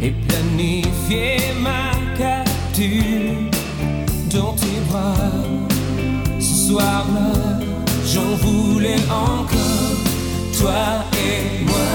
et 0.00 0.12
planifié 0.26 1.38
ma 1.60 1.92
capture 2.16 3.34
dans 4.32 4.52
tes 4.54 4.80
bras. 4.88 5.14
Ce 6.40 6.68
soir-là, 6.68 7.32
j'en 8.12 8.34
voulais 8.36 9.02
encore, 9.10 9.98
toi 10.58 11.04
et 11.14 11.64
moi. 11.64 11.90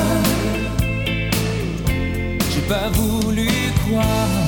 J'ai 2.52 2.62
pas 2.62 2.90
voulu 2.90 3.50
croire. 3.86 4.43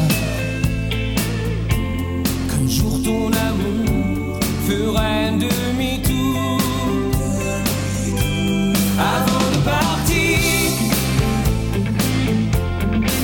ton 3.05 3.31
amour 3.49 4.39
fera 4.67 5.03
un 5.27 5.33
demi-tour. 5.33 6.59
Avant 8.97 9.47
de 9.55 9.59
partir, 9.73 10.39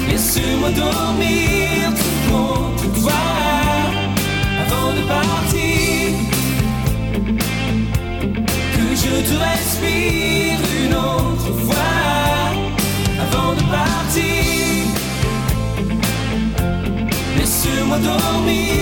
laisse-moi 0.08 0.70
dormir 0.84 1.90
tout 2.00 2.20
contre 2.32 2.86
toi. 3.00 3.22
Avant 4.64 4.92
de 4.98 5.04
partir, 5.16 6.02
que 8.76 8.86
je 9.04 9.14
te 9.30 9.36
respire 9.50 10.60
une 10.84 10.94
autre 10.94 11.52
fois. 11.66 11.98
Avant 13.26 13.54
de 13.60 13.64
partir. 13.78 14.86
Laisse-moi 17.38 17.98
dormir 17.98 18.82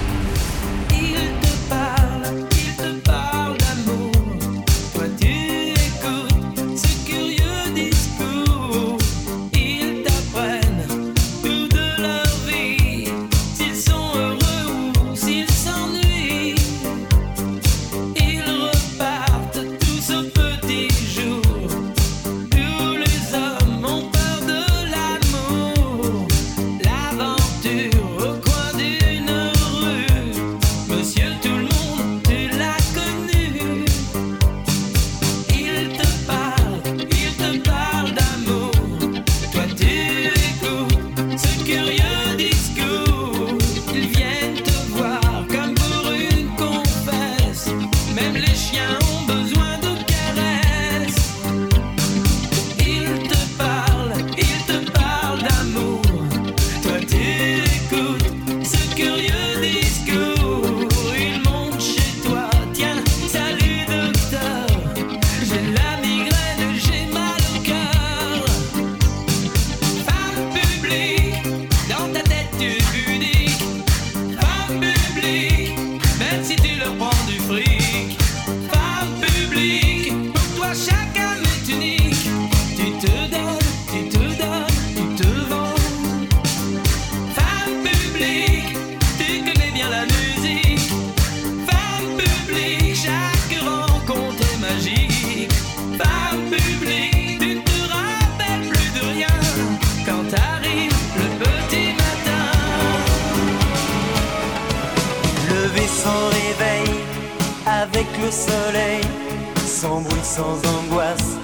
sans 109.81 110.01
bruit, 110.01 110.23
sans 110.23 110.57
angoisse, 110.77 111.37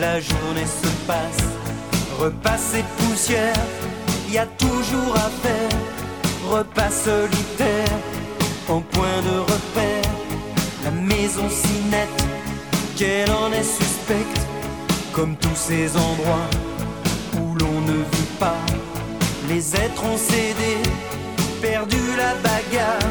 la 0.00 0.18
journée 0.18 0.64
se 0.82 0.88
passe. 1.06 1.44
Repas 2.18 2.78
et 2.78 2.84
poussière, 2.96 3.66
y 4.30 4.38
a 4.38 4.46
toujours 4.46 5.14
à 5.14 5.28
faire. 5.44 5.78
Repas 6.48 6.90
solitaire, 6.90 7.98
en 8.70 8.80
point 8.80 9.20
de 9.28 9.38
repère. 9.52 10.10
La 10.84 10.92
maison 10.92 11.46
si 11.50 11.76
nette, 11.90 12.24
qu'elle 12.96 13.30
en 13.30 13.52
est 13.52 13.70
suspecte. 13.80 14.40
Comme 15.12 15.36
tous 15.36 15.56
ces 15.68 15.88
endroits 15.94 16.50
où 17.36 17.54
l'on 17.54 17.80
ne 17.82 17.98
vit 18.14 18.32
pas. 18.40 18.62
Les 19.46 19.76
êtres 19.76 20.04
ont 20.04 20.16
cédé, 20.16 20.78
perdu 21.60 22.00
la 22.16 22.34
bagarre. 22.46 23.10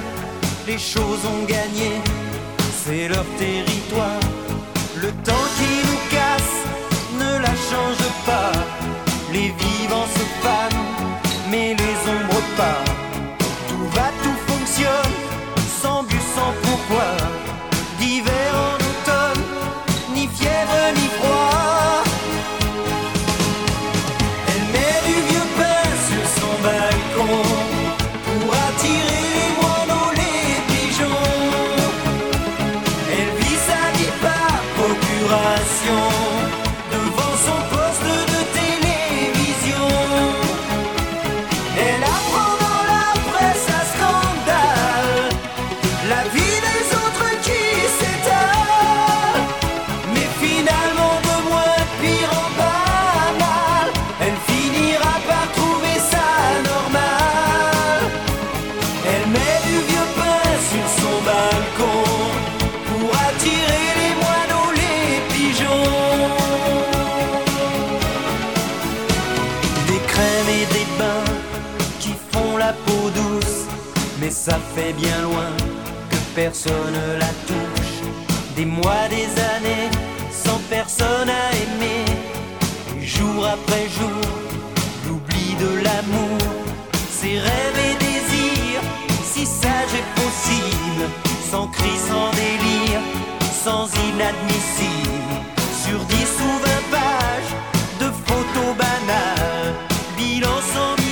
Les 0.65 0.79
choses 0.79 1.23
ont 1.25 1.45
gagné, 1.45 1.91
c'est 2.83 3.07
leur 3.07 3.25
territoire 3.37 4.19
le 5.03 5.09
temps 5.09 5.47
qui 5.57 5.85
nous 5.85 5.99
casse 6.11 6.55
ne 7.19 7.37
la 7.41 7.53
change 7.69 8.05
pas. 8.25 8.53
Les 9.33 9.49
vivants 9.49 10.07
se 10.15 10.23
fanent, 10.41 10.85
mais 11.51 11.75
les 11.75 11.95
ombres 12.09 12.41
pas. 12.55 12.79
Tout 13.67 13.85
va, 13.95 14.07
tout 14.23 14.37
fonctionne, 14.47 15.13
sans 15.81 16.03
but, 16.03 16.21
sans 16.33 16.53
pourquoi. 16.61 17.42
Ça 74.45 74.59
fait 74.75 74.91
bien 74.91 75.21
loin 75.21 75.55
que 76.09 76.17
personne 76.35 76.99
la 77.17 77.31
touche. 77.47 78.01
Des 78.57 78.65
mois, 78.65 79.07
des 79.09 79.29
années, 79.55 79.89
sans 80.29 80.59
personne 80.69 81.29
à 81.29 81.45
aimer. 81.63 82.03
Jour 82.99 83.47
après 83.47 83.87
jour, 83.97 84.21
l'oubli 85.07 85.55
de 85.61 85.81
l'amour, 85.85 86.39
ses 87.09 87.39
rêves 87.39 87.79
et 87.89 87.95
désirs, 88.03 88.83
si 89.23 89.45
sage 89.45 89.93
et 89.95 90.21
possible, 90.21 91.05
sans 91.49 91.67
cri, 91.67 91.95
sans 92.09 92.29
délire, 92.31 92.99
sans 93.63 93.87
inadmissible. 94.09 95.35
Sur 95.85 95.99
dix 95.99 96.31
ou 96.47 96.51
vingt 96.65 96.85
pages 96.91 97.53
de 98.01 98.11
photos 98.25 98.75
banales, 98.75 99.73
bilan 100.17 100.59
sans 100.73 101.02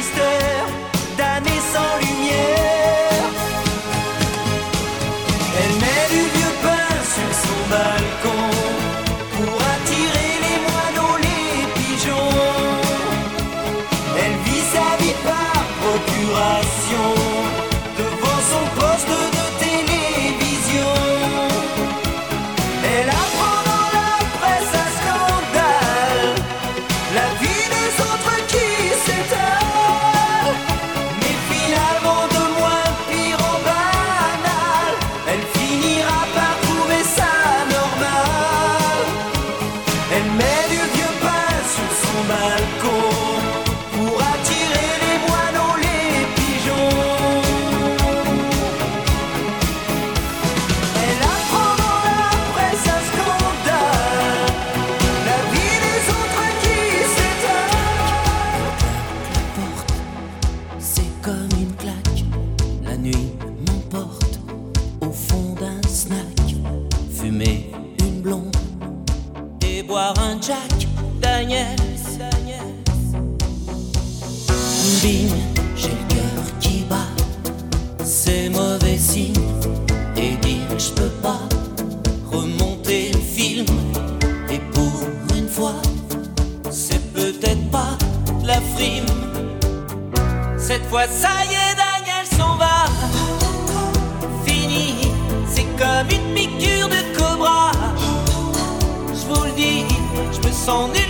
on 100.72 100.94
the 100.94 101.01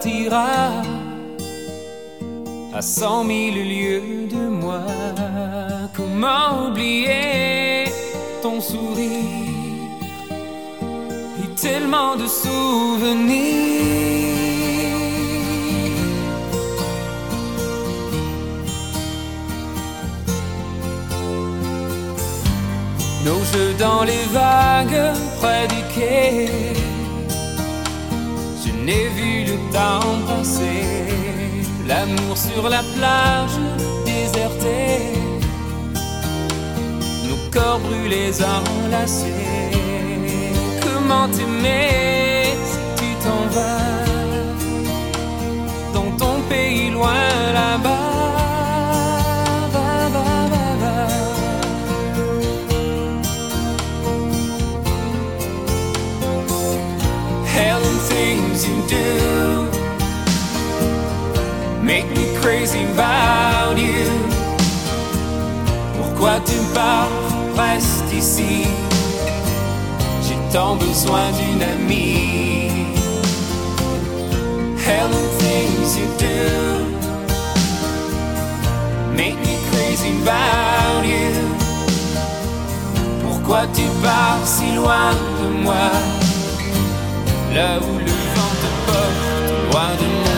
tu 0.00 0.28
partiras 0.28 0.82
à 2.74 2.82
cent 2.82 3.24
mille 3.24 3.68
lieues 3.68 4.28
de 4.28 4.48
moi. 4.48 4.80
Comment 5.96 6.68
oublier 6.68 7.84
ton 8.42 8.60
sourire 8.60 9.08
et 11.42 11.60
tellement 11.60 12.16
de 12.16 12.26
souvenirs? 12.26 13.74
Nos 23.24 23.42
jeux 23.52 23.74
dans 23.78 24.04
les 24.04 24.24
vagues 24.32 25.14
près 25.40 25.66
du 25.68 25.82
quai. 25.94 26.63
Temps 29.74 30.18
passer. 30.28 30.84
L'amour 31.88 32.36
sur 32.36 32.64
la 32.74 32.82
plage 32.96 33.58
désertée. 34.06 35.00
Nos 37.26 37.40
corps 37.54 37.80
brûlés 37.80 38.36
enlacés. 38.56 39.72
Comment 40.84 41.28
t'aimer 41.34 42.56
si 42.70 42.80
tu 42.98 43.08
t'en 43.24 43.42
vas 43.56 44.04
dans 45.96 46.10
ton 46.22 46.36
pays 46.48 46.90
loin 46.90 47.24
là-bas? 47.52 48.04
You 58.64 58.80
do 58.88 59.43
crazy 62.64 62.84
about 62.92 63.76
you. 63.76 64.06
Pourquoi 65.98 66.40
tu 66.46 66.56
pars, 66.74 67.10
reste 67.56 68.10
ici. 68.12 68.66
J'ai 70.22 70.38
tant 70.52 70.76
besoin 70.76 71.30
d'une 71.38 71.62
amie. 71.62 72.70
Hell 74.86 75.12
and 75.20 75.30
things 75.40 75.98
you 75.98 76.06
do 76.18 76.38
make 79.14 79.38
me 79.40 79.56
crazy 79.70 80.12
about 80.22 81.04
you. 81.04 81.32
Pourquoi 83.22 83.66
tu 83.74 83.84
pars 84.02 84.44
si 84.44 84.74
loin 84.74 85.12
de 85.40 85.62
moi? 85.64 85.90
Là 87.54 87.78
où 87.78 87.98
le 87.98 88.16
vent 88.34 88.54
te 88.62 88.70
porte, 88.86 89.70
loin 89.70 89.90
de 90.00 90.06
mon 90.14 90.33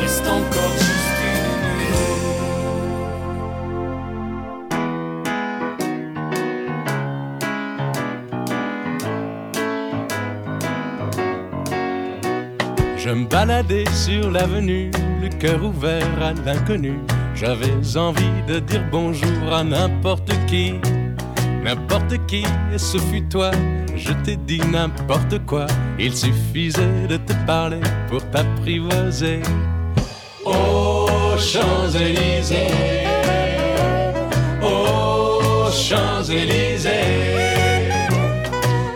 Reste 0.00 0.28
encore 0.28 0.72
juste 0.74 1.20
une 1.24 1.62
nuit. 1.78 1.96
Je 12.98 13.10
me 13.10 13.26
baladais 13.26 13.86
sur 13.94 14.30
l'avenue, 14.30 14.90
le 15.22 15.30
cœur 15.30 15.64
ouvert 15.64 16.22
à 16.22 16.34
l'inconnu. 16.44 16.98
J'avais 17.34 17.72
envie 17.96 18.42
de 18.46 18.58
dire 18.58 18.84
bonjour 18.92 19.54
à 19.54 19.64
n'importe 19.64 20.32
qui, 20.46 20.74
n'importe 21.64 22.18
qui, 22.26 22.44
et 22.74 22.78
ce 22.78 22.98
fut 22.98 23.22
toi. 23.22 23.52
Je 23.96 24.12
t'ai 24.24 24.36
dit 24.36 24.60
n'importe 24.60 25.38
quoi, 25.46 25.66
il 25.98 26.14
suffisait 26.14 27.06
de 27.08 27.16
te 27.16 27.32
parler 27.46 27.80
pour 28.08 28.22
t'apprivoiser. 28.30 29.40
Aux 30.44 31.36
Champs-Élysées, 31.38 32.74
aux 34.62 35.70
Champs-Élysées, 35.72 36.90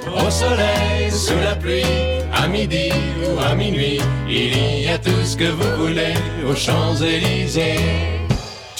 au 0.06 0.31
soleil, 0.31 1.10
sous 1.10 1.40
la 1.43 1.56
pluie, 1.56 1.82
à 2.32 2.47
midi 2.47 2.90
ou 3.24 3.40
à 3.40 3.55
minuit, 3.55 4.01
il 4.28 4.82
y 4.82 4.89
a 4.89 4.98
tout 4.98 5.24
ce 5.24 5.36
que 5.36 5.44
vous 5.44 5.86
voulez 5.86 6.14
aux 6.47 6.55
Champs-Élysées. 6.55 8.19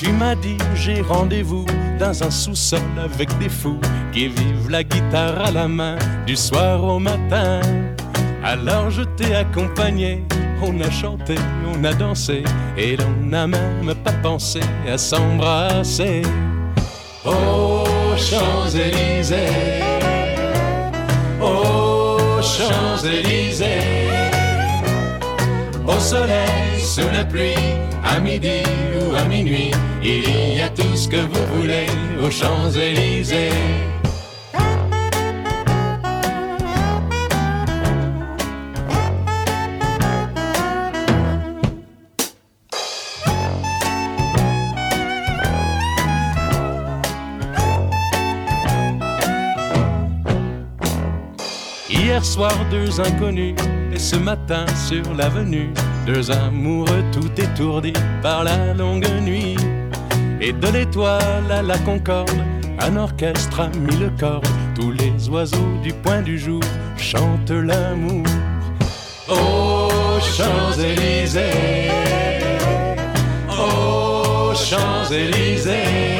Tu 0.03 0.13
m'as 0.13 0.35
dit 0.35 0.57
j'ai 0.75 1.03
rendez-vous 1.03 1.67
dans 1.99 2.25
un 2.25 2.31
sous-sol 2.31 2.81
avec 3.05 3.29
des 3.39 3.51
fous 3.51 3.79
qui 4.15 4.29
vivent 4.29 4.71
la 4.71 4.83
guitare 4.83 5.39
à 5.45 5.51
la 5.51 5.69
main 5.69 5.99
du 6.27 6.37
soir 6.37 6.83
au 6.83 6.99
matin. 6.99 7.61
Alors 8.43 8.89
je 8.89 9.03
t'ai 9.03 9.35
accompagné, 9.35 10.25
on 10.63 10.81
a 10.81 10.91
chanté, 10.91 11.35
on 11.71 11.85
a 11.85 11.93
dansé 11.93 12.45
et 12.79 12.97
l'on 12.97 13.29
n'a 13.29 13.47
même 13.47 13.95
pas 14.03 14.15
pensé 14.23 14.61
à 14.89 14.97
s'embrasser. 14.97 16.23
Aux 17.27 18.17
Champs-Élysées, 18.17 19.83
aux 21.43 22.41
Champs-Élysées, 22.41 24.00
au 25.91 25.99
soleil, 25.99 26.81
sous 26.81 27.09
la 27.13 27.25
pluie, 27.25 27.55
à 28.05 28.21
midi 28.21 28.63
ou 29.01 29.15
à 29.17 29.25
minuit, 29.25 29.71
il 30.03 30.57
y 30.57 30.61
a 30.61 30.69
tout 30.69 30.97
ce 30.97 31.09
que 31.09 31.17
vous 31.17 31.47
voulez 31.57 31.87
aux 32.23 32.31
Champs-Élysées. 32.31 33.51
Hier 51.89 52.25
soir, 52.25 52.53
deux 52.71 53.01
inconnus, 53.01 53.55
ce 54.01 54.17
matin 54.17 54.65
sur 54.89 55.15
l'avenue, 55.15 55.71
deux 56.07 56.31
amoureux 56.31 57.05
tout 57.13 57.31
étourdis 57.37 57.93
par 58.23 58.45
la 58.45 58.73
longue 58.73 59.07
nuit. 59.21 59.57
Et 60.41 60.53
de 60.53 60.69
l'étoile 60.69 61.53
à 61.53 61.63
la 61.63 61.77
concorde, 61.79 62.43
un 62.79 62.97
orchestre 62.97 63.61
a 63.61 63.69
mis 63.69 63.97
le 63.97 64.11
corps, 64.19 64.43
tous 64.75 64.91
les 64.91 65.29
oiseaux 65.29 65.77
du 65.83 65.93
point 65.93 66.23
du 66.23 66.39
jour 66.39 66.63
chantent 66.97 67.51
l'amour. 67.51 68.25
Aux 69.29 70.19
Champs-Élysées, 70.21 71.91
aux 73.51 74.55
Champs-Élysées, 74.55 76.20